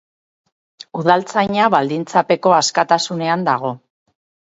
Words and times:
Udaltzaina 1.01 1.67
baldintzapeko 1.73 2.55
askatasunean 2.61 3.45
dago. 3.51 3.75